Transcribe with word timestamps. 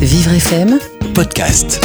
Vivre 0.00 0.32
FM, 0.32 0.78
podcast. 1.14 1.84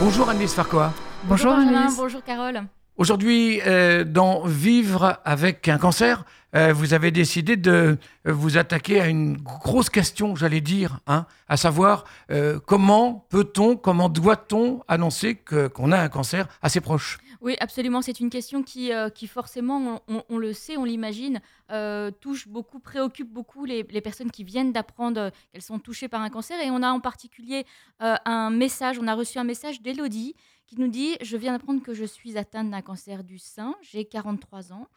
Bonjour 0.00 0.28
Annelise 0.28 0.52
Farquhar. 0.52 0.92
Bonjour, 1.24 1.52
Annelise. 1.52 1.96
bonjour 1.96 2.22
Carole. 2.22 2.62
Aujourd'hui, 2.96 3.60
euh, 3.66 4.04
dans 4.04 4.46
Vivre 4.46 5.18
avec 5.24 5.66
un 5.66 5.78
cancer, 5.78 6.24
euh, 6.54 6.72
vous 6.72 6.94
avez 6.94 7.10
décidé 7.10 7.56
de 7.56 7.98
euh, 8.28 8.32
vous 8.32 8.56
attaquer 8.56 9.00
à 9.00 9.08
une 9.08 9.36
grosse 9.38 9.90
question, 9.90 10.36
j'allais 10.36 10.60
dire, 10.60 11.00
hein, 11.08 11.26
à 11.48 11.56
savoir 11.56 12.04
euh, 12.30 12.60
comment 12.64 13.26
peut-on, 13.30 13.74
comment 13.74 14.08
doit-on 14.08 14.82
annoncer 14.86 15.34
qu'on 15.34 15.90
a 15.90 15.98
un 15.98 16.08
cancer 16.08 16.46
à 16.62 16.68
ses 16.68 16.80
proches? 16.80 17.18
Oui, 17.44 17.56
absolument, 17.60 18.00
c'est 18.00 18.20
une 18.20 18.30
question 18.30 18.62
qui, 18.62 18.90
euh, 18.90 19.10
qui 19.10 19.26
forcément, 19.26 20.00
on, 20.30 20.38
le 20.38 20.54
sait, 20.54 20.78
on 20.78 20.84
l'imagine, 20.84 21.42
euh, 21.70 22.10
touche 22.10 22.48
beaucoup, 22.48 22.78
préoccupe 22.78 23.30
beaucoup 23.30 23.66
les, 23.66 23.84
personnes 23.84 24.30
qui 24.30 24.44
viennent 24.44 24.72
d'apprendre 24.72 25.20
euh, 25.20 25.30
qu'elles 25.52 25.60
sont 25.60 25.78
touchées 25.78 26.08
par 26.08 26.22
un 26.22 26.30
cancer. 26.30 26.58
Et 26.62 26.70
on 26.70 26.82
a 26.82 26.90
en 26.90 27.00
particulier 27.00 27.66
un 28.00 28.48
message, 28.48 28.98
on 28.98 29.06
a 29.06 29.14
reçu 29.14 29.38
un 29.38 29.44
message 29.44 29.82
d'Elodie 29.82 30.34
qui 30.66 30.80
nous 30.80 30.88
dit 30.88 31.18
«Je 31.20 31.36
viens 31.36 31.52
d'apprendre 31.52 31.82
que 31.82 31.92
je 31.92 32.06
suis 32.06 32.38
atteinte 32.38 32.70
d'un 32.70 32.80
cancer 32.80 33.22
du 33.22 33.38
sein, 33.38 33.74
j'ai 33.82 34.06
43 34.06 34.72
ans. 34.72 34.88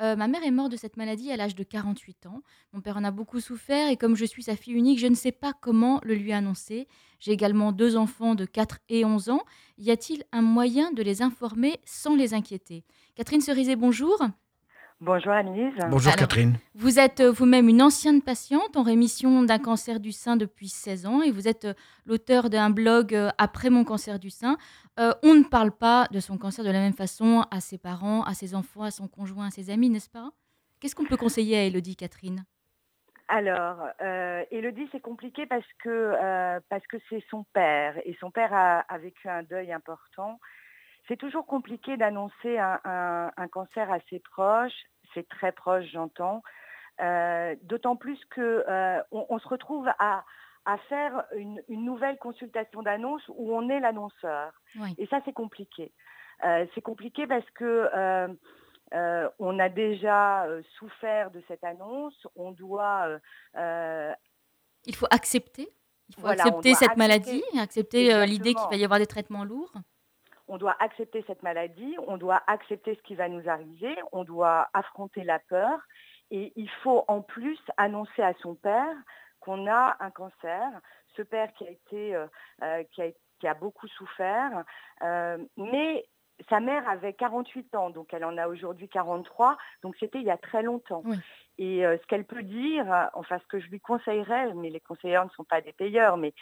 Euh, 0.00 0.16
ma 0.16 0.26
mère 0.26 0.42
est 0.42 0.50
morte 0.50 0.72
de 0.72 0.76
cette 0.76 0.96
maladie 0.96 1.30
à 1.30 1.36
l'âge 1.36 1.54
de 1.54 1.62
48 1.62 2.26
ans. 2.26 2.42
Mon 2.72 2.80
père 2.80 2.96
en 2.96 3.04
a 3.04 3.10
beaucoup 3.10 3.40
souffert 3.40 3.88
et 3.88 3.96
comme 3.96 4.16
je 4.16 4.24
suis 4.24 4.42
sa 4.42 4.56
fille 4.56 4.74
unique, 4.74 4.98
je 4.98 5.06
ne 5.06 5.14
sais 5.14 5.32
pas 5.32 5.52
comment 5.52 6.00
le 6.02 6.14
lui 6.14 6.32
annoncer. 6.32 6.88
J'ai 7.20 7.32
également 7.32 7.72
deux 7.72 7.96
enfants 7.96 8.34
de 8.34 8.44
4 8.44 8.80
et 8.88 9.04
11 9.04 9.30
ans. 9.30 9.42
Y 9.78 9.90
a-t-il 9.90 10.24
un 10.32 10.42
moyen 10.42 10.92
de 10.92 11.02
les 11.02 11.22
informer 11.22 11.78
sans 11.84 12.16
les 12.16 12.34
inquiéter? 12.34 12.84
Catherine 13.14 13.40
Cerizet, 13.40 13.76
bonjour. 13.76 14.18
Bonjour 15.00 15.32
Annelise. 15.32 15.74
Bonjour 15.90 16.12
Alors- 16.12 16.20
Catherine. 16.20 16.54
Vous 16.74 16.98
êtes 16.98 17.20
euh, 17.20 17.30
vous-même 17.30 17.68
une 17.68 17.82
ancienne 17.82 18.22
patiente 18.22 18.76
en 18.76 18.82
rémission 18.82 19.42
d'un 19.42 19.58
cancer 19.58 20.00
du 20.00 20.12
sein 20.12 20.36
depuis 20.36 20.68
16 20.68 21.06
ans 21.06 21.20
et 21.20 21.30
vous 21.30 21.46
êtes 21.48 21.64
euh, 21.66 21.74
l'auteur 22.06 22.48
d'un 22.48 22.70
blog 22.70 23.14
euh, 23.14 23.28
Après 23.36 23.70
mon 23.70 23.84
cancer 23.84 24.18
du 24.18 24.30
sein. 24.30 24.56
Euh, 24.98 25.12
on 25.22 25.34
ne 25.34 25.42
parle 25.44 25.72
pas 25.72 26.06
de 26.10 26.20
son 26.20 26.38
cancer 26.38 26.64
de 26.64 26.70
la 26.70 26.78
même 26.78 26.94
façon 26.94 27.44
à 27.50 27.60
ses 27.60 27.76
parents, 27.76 28.22
à 28.22 28.34
ses 28.34 28.54
enfants, 28.54 28.82
à 28.84 28.90
son 28.90 29.08
conjoint, 29.08 29.48
à 29.48 29.50
ses 29.50 29.68
amis, 29.68 29.90
n'est-ce 29.90 30.08
pas? 30.08 30.30
Qu'est-ce 30.80 30.94
qu'on 30.94 31.04
peut 31.06 31.16
conseiller 31.16 31.58
à 31.58 31.64
Elodie, 31.64 31.96
Catherine? 31.96 32.44
Alors, 33.28 33.78
euh, 34.02 34.44
Elodie, 34.50 34.86
c'est 34.92 35.00
compliqué 35.00 35.46
parce 35.46 35.66
que 35.82 35.88
euh, 35.88 36.60
parce 36.68 36.86
que 36.86 36.98
c'est 37.08 37.24
son 37.30 37.44
père 37.54 37.96
et 38.04 38.14
son 38.20 38.30
père 38.30 38.52
a, 38.52 38.80
a 38.80 38.98
vécu 38.98 39.28
un 39.28 39.42
deuil 39.42 39.72
important. 39.72 40.38
C'est 41.08 41.16
toujours 41.16 41.46
compliqué 41.46 41.96
d'annoncer 41.96 42.58
un, 42.58 42.80
un- 42.84 43.30
un 43.36 43.48
cancer 43.48 43.90
à 43.92 43.98
ses 44.10 44.20
proches. 44.20 44.72
C'est 45.12 45.28
très 45.28 45.52
proche, 45.52 45.84
j'entends. 45.92 46.42
Euh, 47.00 47.54
D'autant 47.62 47.96
plus 47.96 48.18
que 48.30 48.64
euh, 48.68 49.02
on, 49.10 49.26
on 49.28 49.38
se 49.38 49.48
retrouve 49.48 49.88
à, 49.98 50.24
à 50.64 50.78
faire 50.88 51.24
une, 51.36 51.62
une 51.68 51.84
nouvelle 51.84 52.18
consultation 52.18 52.82
d'annonce 52.82 53.22
où 53.28 53.54
on 53.54 53.68
est 53.68 53.80
l'annonceur. 53.80 54.52
Oui. 54.80 54.94
Et 54.98 55.06
ça, 55.08 55.20
c'est 55.24 55.32
compliqué. 55.32 55.92
Euh, 56.44 56.66
c'est 56.74 56.80
compliqué 56.82 57.26
parce 57.26 57.48
que 57.50 57.88
euh, 57.94 59.28
on 59.38 59.58
a 59.58 59.68
déjà 59.68 60.46
souffert 60.78 61.30
de 61.32 61.42
cette 61.48 61.64
annonce. 61.64 62.26
On 62.36 62.52
doit 62.52 63.08
Il 64.86 64.94
faut 64.94 65.06
accepter. 65.10 65.68
Il 66.10 66.14
faut 66.16 66.20
Voilà, 66.22 66.44
accepter 66.44 66.74
cette 66.74 66.90
accepter- 66.90 66.98
maladie, 66.98 67.42
accepter 67.58 68.26
l'idée 68.26 68.54
qu'il 68.54 68.68
va 68.70 68.76
y 68.76 68.84
avoir 68.84 68.98
des 69.00 69.06
traitements 69.06 69.44
lourds. 69.44 69.72
On 70.48 70.58
doit 70.58 70.76
accepter 70.80 71.24
cette 71.26 71.42
maladie, 71.42 71.96
on 72.06 72.16
doit 72.16 72.42
accepter 72.46 72.94
ce 72.94 73.02
qui 73.02 73.14
va 73.14 73.28
nous 73.28 73.48
arriver, 73.48 73.96
on 74.12 74.24
doit 74.24 74.68
affronter 74.74 75.24
la 75.24 75.38
peur 75.38 75.78
et 76.30 76.52
il 76.56 76.68
faut 76.82 77.04
en 77.08 77.22
plus 77.22 77.58
annoncer 77.76 78.22
à 78.22 78.34
son 78.40 78.54
père 78.54 78.94
qu'on 79.40 79.66
a 79.66 79.96
un 80.00 80.10
cancer, 80.10 80.68
ce 81.16 81.22
père 81.22 81.52
qui 81.54 81.66
a 81.66 81.70
été 81.70 82.14
euh, 82.14 82.26
euh, 82.62 82.82
qui, 82.92 83.02
a, 83.02 83.10
qui 83.38 83.46
a 83.46 83.54
beaucoup 83.54 83.88
souffert, 83.88 84.64
euh, 85.02 85.38
mais 85.56 86.06
sa 86.48 86.60
mère 86.60 86.88
avait 86.88 87.12
48 87.12 87.74
ans, 87.76 87.90
donc 87.90 88.12
elle 88.12 88.24
en 88.24 88.36
a 88.36 88.48
aujourd'hui 88.48 88.88
43, 88.88 89.56
donc 89.82 89.94
c'était 90.00 90.18
il 90.18 90.24
y 90.24 90.30
a 90.30 90.36
très 90.36 90.62
longtemps. 90.62 91.02
Oui. 91.04 91.16
Et 91.58 91.86
euh, 91.86 91.96
ce 91.98 92.06
qu'elle 92.06 92.24
peut 92.24 92.42
dire, 92.42 93.10
enfin 93.14 93.38
ce 93.38 93.46
que 93.46 93.60
je 93.60 93.68
lui 93.68 93.80
conseillerais, 93.80 94.52
mais 94.54 94.70
les 94.70 94.80
conseillers 94.80 95.22
ne 95.24 95.30
sont 95.30 95.44
pas 95.44 95.60
des 95.60 95.72
payeurs, 95.72 96.16
mais 96.16 96.34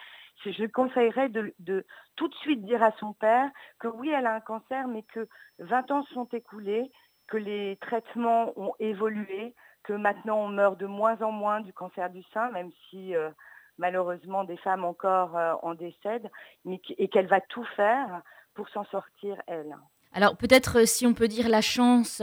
je 0.45 0.67
conseillerais 0.67 1.29
de, 1.29 1.85
tout 2.17 2.29
de 2.29 2.35
suite 2.37 2.65
dire 2.65 2.83
à 2.83 2.93
son 2.99 3.13
père 3.13 3.51
que 3.79 3.89
oui, 3.89 4.11
elle 4.11 4.27
a 4.27 4.35
un 4.35 4.41
cancer, 4.41 4.89
mais 4.89 5.03
que 5.03 5.29
20 5.59 5.91
ans 5.91 6.05
sont 6.15 6.29
écoulés, 6.33 6.91
que 7.29 7.37
les 7.37 7.79
traitements 7.81 8.53
ont 8.57 8.75
évolué, 8.79 9.55
que 9.85 9.93
maintenant 9.93 10.39
on 10.39 10.49
meurt 10.49 10.79
de 10.79 10.87
moins 10.87 11.21
en 11.23 11.33
moins 11.33 11.61
du 11.61 11.73
cancer 11.73 12.11
du 12.11 12.23
sein, 12.35 12.51
même 12.51 12.71
si 12.91 13.15
euh, 13.15 13.31
malheureusement 13.79 14.45
des 14.45 14.57
femmes 14.59 14.85
encore 14.85 15.37
euh, 15.37 15.55
en 15.63 15.75
décèdent, 15.75 16.31
et 16.67 17.09
qu'elle 17.09 17.29
va 17.29 17.41
tout 17.41 17.65
faire 17.77 18.23
pour 18.55 18.69
s'en 18.69 18.85
sortir, 18.87 19.41
elle. 19.47 19.77
Alors 20.13 20.37
peut-être 20.37 20.81
euh, 20.81 20.85
si 20.85 21.07
on 21.07 21.15
peut 21.15 21.29
dire 21.29 21.49
la 21.49 21.63
chance 21.63 22.23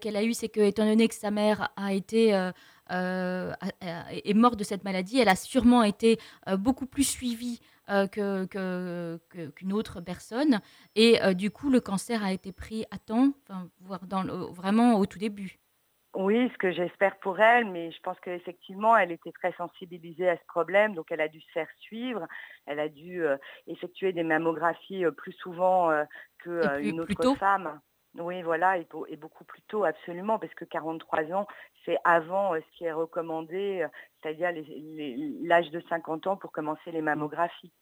qu'elle 0.00 0.16
a 0.16 0.22
eue, 0.22 0.34
c'est 0.34 0.50
que 0.50 0.60
étant 0.60 0.84
donné 0.84 1.08
que 1.08 1.14
sa 1.14 1.30
mère 1.30 1.70
a 1.76 1.92
été 1.94 2.50
est 2.90 4.34
morte 4.34 4.58
de 4.58 4.64
cette 4.64 4.84
maladie, 4.84 5.18
elle 5.18 5.28
a 5.28 5.36
sûrement 5.36 5.82
été 5.82 6.18
euh, 6.48 6.56
beaucoup 6.56 6.86
plus 6.86 7.04
suivie 7.04 7.60
euh, 7.88 8.06
que- 8.06 8.46
qu'une 9.54 9.72
autre 9.72 10.00
personne, 10.00 10.60
et 10.94 11.22
euh, 11.22 11.34
du 11.34 11.50
coup 11.50 11.70
le 11.70 11.80
cancer 11.80 12.22
a 12.22 12.32
été 12.32 12.52
pris 12.52 12.84
à 12.90 12.98
temps, 12.98 13.32
enfin, 13.42 13.68
voire 13.80 14.06
dans 14.06 14.22
le- 14.22 14.52
vraiment 14.52 14.94
au 14.98 15.06
tout 15.06 15.18
début. 15.18 15.58
Oui, 16.14 16.50
ce 16.52 16.58
que 16.58 16.72
j'espère 16.72 17.16
pour 17.20 17.38
elle, 17.38 17.70
mais 17.70 17.92
je 17.92 18.00
pense 18.00 18.18
qu'effectivement, 18.20 18.96
elle 18.96 19.12
était 19.12 19.30
très 19.30 19.52
sensibilisée 19.52 20.28
à 20.28 20.36
ce 20.36 20.44
problème, 20.48 20.94
donc 20.94 21.06
elle 21.10 21.20
a 21.20 21.28
dû 21.28 21.40
se 21.40 21.50
faire 21.52 21.68
suivre, 21.78 22.26
elle 22.66 22.80
a 22.80 22.88
dû 22.88 23.24
euh, 23.24 23.36
effectuer 23.68 24.12
des 24.12 24.24
mammographies 24.24 25.04
euh, 25.04 25.12
plus 25.12 25.32
souvent 25.34 25.90
euh, 25.90 26.02
qu'une 26.38 27.00
autre 27.00 27.22
tôt. 27.22 27.34
femme. 27.36 27.80
Oui, 28.18 28.42
voilà, 28.42 28.78
et, 28.78 28.84
beau- 28.90 29.06
et 29.06 29.16
beaucoup 29.16 29.44
plus 29.44 29.62
tôt, 29.62 29.84
absolument, 29.84 30.38
parce 30.38 30.52
que 30.54 30.64
43 30.64 31.32
ans, 31.32 31.46
c'est 31.84 31.96
avant 32.04 32.54
euh, 32.54 32.60
ce 32.60 32.78
qui 32.78 32.84
est 32.84 32.92
recommandé, 32.92 33.82
euh, 33.82 33.88
c'est-à-dire 34.20 34.50
l'âge 35.42 35.70
de 35.70 35.80
50 35.88 36.26
ans 36.26 36.36
pour 36.36 36.50
commencer 36.50 36.90
les 36.90 37.02
mammographies. 37.02 37.72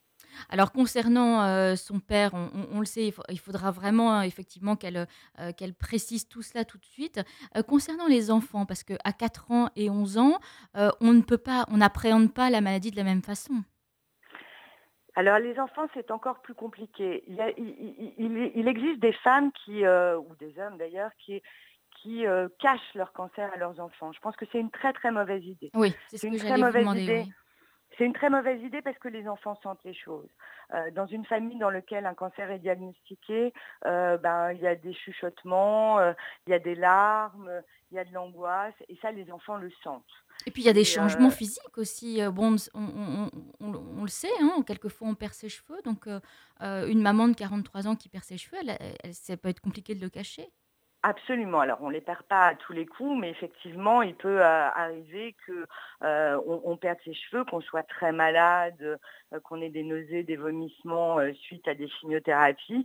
Alors 0.48 0.72
concernant 0.72 1.42
euh, 1.42 1.76
son 1.76 2.00
père, 2.00 2.32
on, 2.34 2.80
le 2.80 2.86
sait, 2.86 3.12
il, 3.28 3.38
faudra 3.38 3.70
vraiment 3.70 4.18
euh, 4.18 4.22
effectivement 4.22 4.76
qu'elle 4.76 5.06
euh, 5.38 5.52
précise 5.78 6.28
tout 6.28 6.42
cela 6.42 6.64
tout 6.64 6.78
de 6.78 6.84
suite. 6.84 7.20
Concernant 7.66 8.06
les 8.06 8.30
enfants, 8.30 8.66
parce 8.66 8.82
qu'à 8.82 9.12
4 9.12 9.50
ans 9.50 9.68
et 9.76 9.90
11 9.90 10.18
ans, 10.18 10.38
on 10.74 11.12
ne 11.12 11.22
peut 11.22 11.38
pas, 11.38 11.64
on 11.70 11.78
n'appréhende 11.78 12.32
pas 12.32 12.50
la 12.50 12.60
maladie 12.60 12.90
de 12.90 12.96
la 12.96 13.04
même 13.04 13.22
façon. 13.22 13.62
Alors 15.18 15.38
les 15.40 15.58
enfants, 15.58 15.86
c'est 15.94 16.12
encore 16.12 16.40
plus 16.42 16.54
compliqué. 16.54 17.24
Il, 17.26 17.34
y 17.34 17.40
a- 17.40 17.50
il- 17.58 17.74
il- 17.96 18.14
il- 18.24 18.52
il 18.54 18.68
existe 18.68 19.00
des 19.00 19.12
femmes 19.12 19.50
qui, 19.64 19.84
euh, 19.84 20.16
ou 20.16 20.28
des 20.38 20.56
hommes 20.60 20.76
d'ailleurs, 20.78 21.10
qui, 21.18 21.42
qui 22.00 22.24
euh, 22.24 22.48
cachent 22.60 22.94
leur 22.94 23.12
cancer 23.12 23.50
à 23.52 23.56
leurs 23.56 23.80
enfants. 23.80 24.12
Je 24.12 24.20
pense 24.20 24.36
que 24.36 24.44
c'est 24.52 24.60
une 24.60 24.70
très 24.70 24.92
très 24.92 25.10
mauvaise 25.10 25.44
idée. 25.44 25.72
Oui, 25.74 25.92
c'est 26.08 26.18
ce 26.18 26.20
C'est 26.20 26.28
que 26.28 26.34
une 26.34 26.38
très 26.38 26.54
vous 26.54 26.60
mauvaise 26.66 26.82
demander. 26.82 27.02
idée. 27.02 27.24
oui. 27.26 27.32
C'est 27.98 28.04
une 28.04 28.12
très 28.12 28.30
mauvaise 28.30 28.62
idée 28.62 28.80
parce 28.80 28.96
que 28.98 29.08
les 29.08 29.28
enfants 29.28 29.58
sentent 29.62 29.82
les 29.84 29.92
choses. 29.94 30.28
Euh, 30.72 30.90
dans 30.92 31.06
une 31.06 31.24
famille 31.24 31.58
dans 31.58 31.70
laquelle 31.70 32.06
un 32.06 32.14
cancer 32.14 32.48
est 32.50 32.60
diagnostiqué, 32.60 33.52
euh, 33.86 34.16
ben, 34.18 34.52
il 34.52 34.60
y 34.60 34.66
a 34.68 34.76
des 34.76 34.94
chuchotements, 34.94 35.98
euh, 35.98 36.12
il 36.46 36.50
y 36.50 36.54
a 36.54 36.58
des 36.60 36.74
larmes, 36.76 37.50
il 37.90 37.96
y 37.96 37.98
a 37.98 38.04
de 38.04 38.12
l'angoisse, 38.14 38.74
et 38.88 38.96
ça, 39.02 39.10
les 39.10 39.30
enfants 39.32 39.56
le 39.56 39.70
sentent. 39.82 40.04
Et 40.46 40.50
puis 40.52 40.62
il 40.62 40.66
y 40.66 40.68
a 40.68 40.72
des 40.72 40.82
Et, 40.82 40.84
changements 40.84 41.30
physiques 41.30 41.76
aussi. 41.78 42.20
Bon, 42.30 42.54
on, 42.74 42.80
on- 42.80 43.30
on- 43.60 43.66
on- 43.74 43.84
on 43.98 44.02
le 44.02 44.08
sait, 44.08 44.28
hein, 44.40 44.62
quelquefois 44.64 45.08
on 45.08 45.14
perd 45.16 45.32
ses 45.32 45.48
cheveux. 45.48 45.80
Donc 45.84 46.06
une 46.60 47.02
maman 47.02 47.26
de 47.28 47.34
43 47.34 47.88
ans 47.88 47.96
qui 47.96 48.08
perd 48.08 48.22
ses 48.24 48.38
cheveux, 48.38 48.58
elle, 48.60 48.76
elle- 49.02 49.14
ça 49.14 49.36
peut 49.36 49.48
être 49.48 49.60
compliqué 49.60 49.94
de 49.96 50.00
le 50.00 50.08
cacher. 50.08 50.48
Absolument. 51.04 51.60
Alors, 51.60 51.78
on 51.80 51.88
ne 51.88 51.92
les 51.92 52.00
perd 52.00 52.24
pas 52.24 52.48
à 52.48 52.54
tous 52.56 52.72
les 52.72 52.84
coups, 52.84 53.16
mais 53.20 53.30
effectivement, 53.30 54.02
il 54.02 54.16
peut 54.16 54.40
euh, 54.42 54.68
arriver 54.70 55.36
que 55.46 55.64
euh, 56.02 56.40
on, 56.44 56.76
perde 56.76 56.98
ses 57.04 57.14
cheveux, 57.14 57.44
qu'on 57.44 57.60
soit 57.60 57.84
très 57.84 58.10
malade, 58.10 58.98
euh, 59.32 59.40
qu'on 59.44 59.62
ait 59.62 59.68
des 59.68 59.84
nausées, 59.84 60.24
des 60.24 60.34
vomissements 60.34 61.18
suite 61.34 61.68
à 61.68 61.74
des 61.74 61.88
chimiothérapies. 61.88 62.84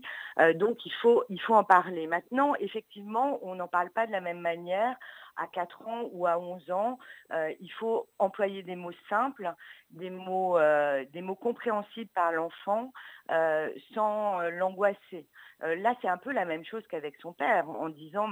Donc, 0.55 0.85
il 0.85 0.93
faut, 1.01 1.23
il 1.29 1.41
faut 1.41 1.55
en 1.55 1.63
parler. 1.63 2.05
Maintenant, 2.05 2.53
effectivement, 2.59 3.39
on 3.41 3.55
n'en 3.55 3.67
parle 3.67 3.89
pas 3.89 4.05
de 4.05 4.11
la 4.11 4.21
même 4.21 4.41
manière 4.41 4.95
à 5.35 5.47
4 5.47 5.87
ans 5.87 6.09
ou 6.11 6.27
à 6.27 6.37
11 6.37 6.69
ans. 6.69 6.99
Il 7.31 7.71
faut 7.79 8.07
employer 8.19 8.61
des 8.61 8.75
mots 8.75 8.91
simples, 9.09 9.51
des 9.89 10.11
mots, 10.11 10.59
des 11.11 11.21
mots 11.21 11.35
compréhensibles 11.35 12.11
par 12.13 12.31
l'enfant, 12.31 12.93
sans 13.93 14.41
l'angoisser. 14.49 15.25
Euh, 15.63 15.75
là, 15.75 15.95
c'est 16.01 16.07
un 16.07 16.17
peu 16.17 16.31
la 16.31 16.45
même 16.45 16.65
chose 16.65 16.83
qu'avec 16.87 17.15
son 17.21 17.33
père, 17.33 17.69
en 17.69 17.89
disant 17.89 18.29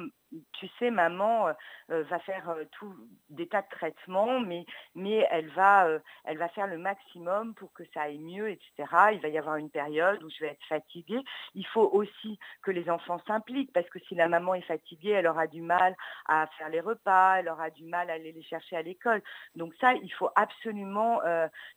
tu 0.54 0.70
sais, 0.80 0.92
maman 0.92 1.52
va 1.90 2.20
faire 2.20 2.56
tout 2.72 2.96
des 3.30 3.50
tas 3.50 3.64
de 3.64 3.68
traitements, 3.70 4.40
mais, 4.40 4.66
mais 4.96 5.28
elle, 5.30 5.50
va, 5.50 5.90
elle 6.24 6.38
va 6.38 6.48
faire 6.48 6.68
le 6.68 6.78
maximum 6.78 7.54
pour 7.56 7.74
que 7.74 7.84
ça 7.94 8.04
aille 8.04 8.20
mieux, 8.20 8.50
etc. 8.50 8.72
Il 9.12 9.20
va 9.20 9.28
y 9.28 9.38
avoir 9.38 9.58
une 9.58 9.70
période 9.70 10.24
où 10.24 10.30
je 10.30 10.40
vais 10.40 10.52
être 10.52 10.66
fatiguée. 10.70 11.22
Il 11.54 11.66
faut 11.68 11.90
aussi 11.92 12.40
que 12.62 12.72
les 12.72 12.90
enfants 12.90 13.22
s'impliquent, 13.28 13.74
parce 13.74 13.90
que 13.90 14.00
si 14.08 14.16
la 14.16 14.30
maman 14.30 14.54
est 14.54 14.62
fatiguée, 14.62 15.12
elle 15.12 15.28
aura 15.28 15.48
du 15.48 15.62
mal 15.62 15.98
à 16.28 16.48
faire 16.58 16.70
les 16.70 16.80
repas, 16.80 17.40
elle 17.40 17.50
aura 17.50 17.70
du 17.70 17.84
mal 17.84 18.10
à 18.10 18.14
aller 18.14 18.32
les 18.32 18.44
chercher 18.44 18.78
à 18.78 18.82
l'école. 18.82 19.22
Donc 19.56 19.74
ça, 19.82 19.94
il 19.96 20.14
faut 20.14 20.30
absolument 20.36 21.20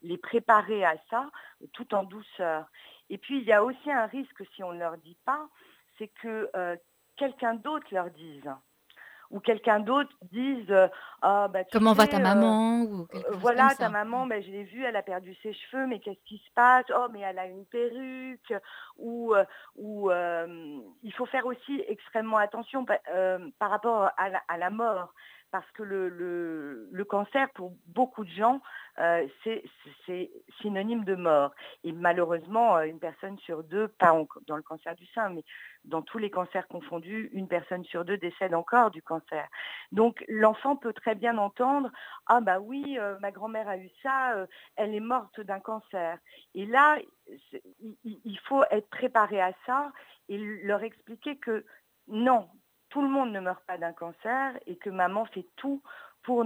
les 0.02 0.18
préparer 0.18 0.84
à 0.84 0.94
ça, 1.10 1.28
tout 1.72 1.92
en 1.94 2.04
douceur. 2.04 2.66
Et 3.10 3.18
puis, 3.18 3.38
il 3.38 3.44
y 3.44 3.52
a 3.52 3.62
aussi 3.64 3.90
un 3.90 4.06
risque 4.06 4.42
si 4.54 4.62
on 4.62 4.72
ne 4.72 4.78
leur 4.78 4.96
dit 4.98 5.16
pas, 5.24 5.48
c'est 5.98 6.08
que 6.08 6.50
quelqu'un 7.16 7.54
d'autre 7.54 7.86
leur 7.92 8.10
dise. 8.10 8.50
Ou 9.30 9.40
quelqu'un 9.40 9.80
d'autre 9.80 10.14
dise 10.30 10.72
ah, 11.22 11.48
bah, 11.48 11.64
comment 11.72 11.94
va 11.94 12.06
ta 12.06 12.18
maman? 12.18 12.82
ou 12.82 13.08
voilà 13.32 13.74
ta 13.74 13.88
maman 13.88 14.26
ben, 14.26 14.40
je 14.42 14.50
l'ai 14.50 14.64
vue 14.64 14.84
elle 14.84 14.94
a 14.96 15.02
perdu 15.02 15.34
ses 15.42 15.52
cheveux 15.54 15.86
mais 15.86 15.98
qu'est-ce 15.98 16.22
qui 16.26 16.38
se 16.38 16.50
passe? 16.54 16.84
Oh 16.94 17.06
mais 17.10 17.20
elle 17.20 17.38
a 17.38 17.46
une 17.46 17.64
perruque. 17.64 18.54
Ou 18.98 19.34
ou 19.76 20.10
il 20.10 21.12
faut 21.14 21.26
faire 21.26 21.46
aussi 21.46 21.82
extrêmement 21.88 22.36
attention 22.36 22.84
par 22.84 23.70
rapport 23.70 24.10
à 24.16 24.58
la 24.58 24.70
mort 24.70 25.14
parce 25.54 25.70
que 25.70 25.84
le, 25.84 26.08
le, 26.90 27.04
cancer, 27.04 27.48
pour 27.50 27.74
beaucoup 27.86 28.24
de 28.24 28.30
gens, 28.30 28.60
euh, 28.98 29.24
c'est 29.44 30.32
synonyme 30.60 31.04
de 31.04 31.14
mort. 31.14 31.52
Et 31.84 31.92
malheureusement, 31.92 32.76
euh, 32.76 32.86
une 32.86 32.98
personne 32.98 33.38
sur 33.38 33.62
deux, 33.62 33.86
pas 33.86 34.20
dans 34.48 34.56
le 34.56 34.62
cancer 34.62 34.96
du 34.96 35.06
sein, 35.14 35.28
mais 35.28 35.44
dans 35.84 36.02
tous 36.02 36.18
les 36.18 36.28
cancers 36.28 36.66
confondus, 36.66 37.30
une 37.32 37.46
personne 37.46 37.84
sur 37.84 38.04
deux 38.04 38.16
décède 38.16 38.52
encore 38.52 38.90
du 38.90 39.00
cancer. 39.00 39.46
Donc 39.92 40.24
l'enfant 40.26 40.74
peut 40.74 40.92
très 40.92 41.14
bien 41.14 41.38
entendre 41.38 41.88
Ah 42.26 42.40
bah 42.40 42.58
oui, 42.58 42.98
euh, 42.98 43.16
ma 43.20 43.30
grand-mère 43.30 43.68
a 43.68 43.78
eu 43.78 43.90
ça, 44.02 44.34
elle 44.74 44.92
est 44.92 44.98
morte 44.98 45.40
d'un 45.40 45.60
cancer. 45.60 46.18
Et 46.56 46.66
là, 46.66 46.98
il 48.02 48.38
faut 48.40 48.64
être 48.72 48.90
préparé 48.90 49.40
à 49.40 49.52
ça 49.66 49.92
et 50.28 50.36
leur 50.36 50.82
expliquer 50.82 51.36
que 51.36 51.64
non, 52.08 52.48
tout 52.94 53.02
le 53.02 53.08
monde 53.08 53.32
ne 53.32 53.40
meurt 53.40 53.64
pas 53.66 53.76
d'un 53.76 53.92
cancer 53.92 54.52
et 54.68 54.76
que 54.76 54.88
maman 54.88 55.24
fait 55.26 55.44
tout 55.56 55.82
pour, 56.22 56.44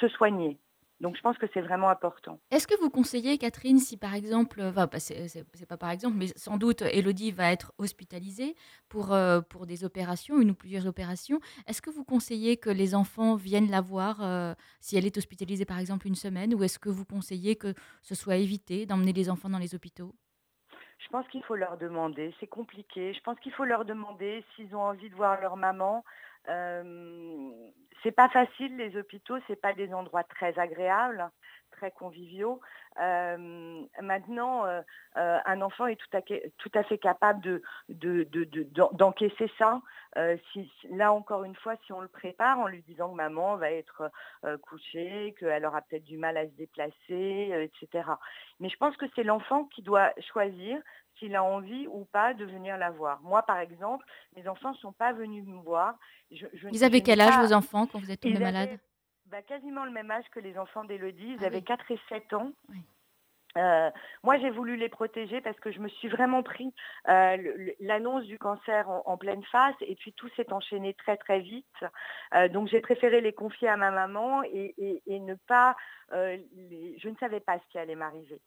se 0.00 0.08
soigner. 0.10 0.56
Donc 1.00 1.16
je 1.16 1.20
pense 1.20 1.36
que 1.36 1.46
c'est 1.52 1.60
vraiment 1.60 1.88
important. 1.88 2.38
Est-ce 2.52 2.68
que 2.68 2.80
vous 2.80 2.90
conseillez, 2.90 3.36
Catherine, 3.36 3.80
si 3.80 3.96
par 3.96 4.14
exemple, 4.14 4.62
c'est 4.98 5.66
pas 5.68 5.76
par 5.76 5.90
exemple, 5.90 6.16
mais 6.16 6.28
sans 6.36 6.58
doute 6.58 6.82
Elodie 6.82 7.32
va 7.32 7.50
être 7.50 7.72
hospitalisée 7.78 8.54
pour, 8.88 9.12
euh, 9.12 9.40
pour 9.40 9.66
des 9.66 9.84
opérations, 9.84 10.40
une 10.40 10.52
ou 10.52 10.54
plusieurs 10.54 10.86
opérations, 10.86 11.40
est-ce 11.66 11.82
que 11.82 11.90
vous 11.90 12.04
conseillez 12.04 12.56
que 12.56 12.70
les 12.70 12.94
enfants 12.94 13.34
viennent 13.34 13.70
la 13.70 13.80
voir 13.80 14.22
euh, 14.22 14.54
si 14.80 14.96
elle 14.96 15.06
est 15.06 15.18
hospitalisée 15.18 15.64
par 15.64 15.80
exemple 15.80 16.06
une 16.06 16.14
semaine 16.14 16.54
ou 16.54 16.62
est-ce 16.62 16.78
que 16.78 16.88
vous 16.88 17.04
conseillez 17.04 17.56
que 17.56 17.74
ce 18.02 18.14
soit 18.14 18.36
évité 18.36 18.86
d'emmener 18.86 19.12
les 19.12 19.28
enfants 19.28 19.50
dans 19.50 19.58
les 19.58 19.74
hôpitaux? 19.74 20.14
Je 20.98 21.08
pense 21.08 21.26
qu'il 21.28 21.42
faut 21.42 21.56
leur 21.56 21.76
demander. 21.76 22.34
C'est 22.40 22.46
compliqué. 22.46 23.12
Je 23.12 23.20
pense 23.20 23.38
qu'il 23.40 23.52
faut 23.52 23.64
leur 23.64 23.84
demander 23.84 24.44
s'ils 24.54 24.74
ont 24.74 24.82
envie 24.82 25.10
de 25.10 25.14
voir 25.14 25.40
leur 25.40 25.56
maman. 25.56 26.04
Euh, 26.48 27.50
c'est 28.02 28.12
pas 28.12 28.28
facile 28.28 28.76
les 28.76 28.96
hôpitaux, 28.96 29.36
c'est 29.46 29.60
pas 29.60 29.72
des 29.72 29.92
endroits 29.92 30.24
très 30.24 30.58
agréables, 30.58 31.28
très 31.76 31.90
conviviaux. 31.90 32.60
Euh, 33.00 33.82
maintenant, 34.00 34.64
euh, 34.64 34.80
euh, 35.16 35.38
un 35.44 35.60
enfant 35.60 35.86
est 35.86 35.96
tout 35.96 36.16
à, 36.16 36.22
tout 36.22 36.70
à 36.74 36.82
fait 36.84 36.98
capable 36.98 37.40
de, 37.88 38.28
d'encaisser 38.92 39.50
ça. 39.58 39.80
si, 40.52 40.70
là 40.90 41.12
encore 41.12 41.44
une 41.44 41.54
fois, 41.56 41.74
si 41.84 41.92
on 41.92 42.00
le 42.00 42.08
prépare 42.08 42.58
en 42.58 42.66
lui 42.66 42.82
disant 42.82 43.10
que 43.10 43.16
maman 43.16 43.56
va 43.56 43.70
être 43.70 44.10
couchée, 44.62 45.34
qu'elle 45.38 45.66
aura 45.66 45.82
peut-être 45.82 46.04
du 46.04 46.16
mal 46.16 46.36
à 46.36 46.46
se 46.46 46.52
déplacer, 46.52 47.70
etc. 47.70 48.08
Mais 48.60 48.68
je 48.68 48.76
pense 48.76 48.96
que 48.96 49.06
c'est 49.14 49.24
l'enfant 49.24 49.64
qui 49.64 49.82
doit 49.82 50.12
choisir 50.32 50.78
s'il 51.18 51.34
a 51.34 51.42
envie 51.42 51.86
ou 51.88 52.04
pas 52.04 52.34
de 52.34 52.44
venir 52.44 52.76
la 52.76 52.90
voir. 52.90 53.20
Moi, 53.22 53.42
par 53.42 53.58
exemple, 53.58 54.04
mes 54.36 54.48
enfants 54.48 54.72
ne 54.72 54.76
sont 54.76 54.92
pas 54.92 55.12
venus 55.12 55.44
me 55.46 55.58
voir. 55.62 55.94
Je, 56.30 56.46
ils 56.72 56.84
avaient 56.84 57.00
quel 57.00 57.20
âge, 57.20 57.38
vos 57.38 57.54
enfants, 57.54 57.86
quand 57.86 57.98
vous 57.98 58.10
êtes 58.10 58.24
malade 58.24 58.78
bah, 59.30 59.42
Quasiment 59.42 59.84
le 59.84 59.90
même 59.90 60.10
âge 60.10 60.24
que 60.32 60.40
les 60.40 60.58
enfants 60.58 60.84
d'Élodie. 60.84 61.36
Ils 61.38 61.44
ah 61.44 61.46
avaient 61.46 61.62
4 61.62 61.90
et 61.90 62.00
7 62.08 62.32
ans. 62.34 62.52
Euh, 63.56 63.90
moi, 64.22 64.38
j'ai 64.38 64.50
voulu 64.50 64.76
les 64.76 64.88
protéger 64.88 65.40
parce 65.40 65.58
que 65.60 65.72
je 65.72 65.80
me 65.80 65.88
suis 65.88 66.08
vraiment 66.08 66.42
pris 66.42 66.72
euh, 67.08 67.72
l'annonce 67.80 68.24
du 68.24 68.38
cancer 68.38 68.88
en, 68.88 69.16
pleine 69.16 69.42
face 69.44 69.76
et 69.80 69.94
puis 69.94 70.12
tout 70.12 70.28
s'est 70.36 70.52
enchaîné 70.52 70.94
très 70.94 71.16
très 71.16 71.40
vite. 71.40 71.66
Euh, 72.34 72.48
donc 72.48 72.68
j'ai 72.68 72.80
préféré 72.80 73.20
les 73.20 73.32
confier 73.32 73.68
à 73.68 73.76
ma 73.76 73.90
maman 73.90 74.42
et, 74.42 74.74
ne 75.08 75.34
pas, 75.46 75.76
je 76.10 77.08
ne 77.08 77.16
savais 77.18 77.40
pas 77.40 77.58
ce 77.58 77.68
qui 77.70 77.78
allait 77.78 77.94
m'arriver. 77.94 78.40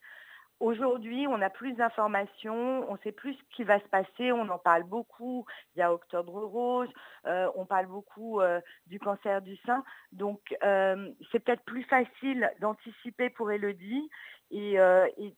Aujourd'hui, 0.59 1.25
on 1.27 1.41
a 1.41 1.49
plus 1.49 1.73
d'informations, 1.73 2.85
on 2.91 2.97
sait 2.97 3.13
plus 3.13 3.33
ce 3.33 3.55
qui 3.55 3.63
va 3.63 3.79
se 3.79 3.87
passer, 3.87 4.33
on 4.33 4.49
en 4.49 4.59
parle 4.59 4.83
beaucoup. 4.83 5.45
Il 5.75 5.79
y 5.79 5.81
a 5.81 5.93
Octobre 5.93 6.43
Rose, 6.43 6.89
euh, 7.25 7.49
on 7.55 7.65
parle 7.65 7.87
beaucoup 7.87 8.41
euh, 8.41 8.59
du 8.87 8.99
cancer 8.99 9.41
du 9.41 9.55
sein. 9.65 9.85
Donc, 10.11 10.41
euh, 10.63 11.09
c'est 11.31 11.39
peut-être 11.39 11.63
plus 11.63 11.83
facile 11.83 12.51
d'anticiper 12.59 13.29
pour 13.29 13.51
Elodie 13.51 14.09
et, 14.51 14.77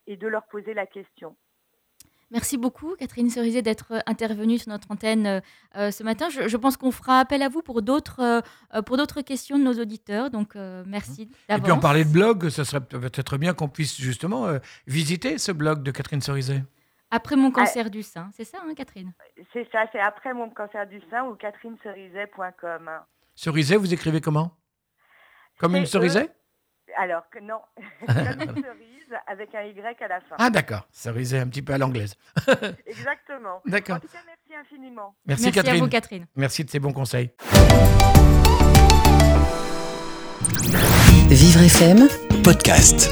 et, 0.08 0.18
de 0.18 0.28
leur 0.28 0.48
poser 0.48 0.74
la 0.74 0.88
question. 0.88 1.36
Merci 2.32 2.58
beaucoup, 2.58 2.96
Catherine 2.98 3.30
Cerizet, 3.30 3.62
d'être 3.62 3.92
euh, 3.92 4.00
intervenue 4.06 4.58
sur 4.58 4.70
notre 4.70 4.90
antenne 4.90 5.28
euh, 5.28 5.40
euh, 5.76 5.92
ce 5.92 6.02
matin. 6.02 6.30
Je, 6.30 6.58
pense 6.58 6.78
qu'on 6.78 6.92
fera 6.92 7.20
appel 7.20 7.42
à 7.42 7.50
vous 7.50 7.62
pour 7.62 7.82
d'autres 7.82 8.42
pour 8.86 8.98
d'autres 8.98 9.22
questions 9.22 9.58
de 9.58 9.64
nos 9.64 9.74
auditeurs. 9.74 10.30
Donc, 10.30 10.56
merci 10.86 11.30
Et 11.50 11.58
puis, 11.60 11.72
on 11.72 11.80
parlait 11.80 12.06
de 12.06 12.10
blog. 12.10 12.50
Ce 12.50 12.64
serait 12.64 12.82
peut-être 12.82 13.38
bien 13.38 13.54
qu'on 13.54 13.68
puisse 13.68 14.00
justement 14.00 14.48
visiter 14.88 15.38
ce 15.38 15.52
blog 15.52 15.84
de 15.84 15.92
Catherine 15.92 16.22
Cerizet. 16.22 16.64
Après 17.10 17.36
mon 17.36 17.52
cancer 17.52 17.90
du 17.90 18.04
sein, 18.04 18.30
c'est 18.34 18.46
ça, 18.46 18.60
hein, 18.64 18.74
Catherine? 18.76 19.12
C'est 19.52 19.68
ça, 19.72 19.86
c'est 19.92 20.00
après 20.00 20.34
mon 20.34 20.50
cancer 20.50 20.88
du 20.88 21.02
sein 21.10 21.26
ou 21.26 21.36
catherinecerizet.com. 21.36 22.90
Cerizet, 23.36 23.76
vous 23.76 23.94
écrivez 23.94 24.22
comment? 24.22 24.52
Comme 25.60 25.76
une 25.76 25.86
cerisée 25.86 26.30
alors 26.98 27.30
que 27.30 27.40
non, 27.40 27.60
cerise 28.08 29.20
avec 29.28 29.54
un 29.56 29.64
Y 29.64 30.04
à 30.04 30.08
la 30.08 30.22
fin. 30.22 30.36
Ah 30.38 30.50
d'accord, 30.50 30.88
cerise 30.92 31.36
un 31.36 31.48
petit 31.48 31.62
peu 31.62 31.74
à 31.74 31.78
l'anglaise. 31.78 32.16
Exactement. 32.86 33.62
D'accord. 33.66 33.98
En 33.98 34.00
tout 34.00 34.08
cas, 34.08 34.20
merci 34.26 34.56
infiniment. 34.60 35.16
Merci, 35.26 35.44
merci 35.46 35.56
Catherine. 35.56 35.82
à 35.82 35.86
vous, 35.86 35.90
Catherine. 35.90 36.26
Merci 36.36 36.64
de 36.66 36.70
ces 36.70 36.80
bons 36.80 36.94
conseils. 36.94 37.32
Vivre 41.30 41.62
FM, 41.62 42.08
podcast. 42.44 43.10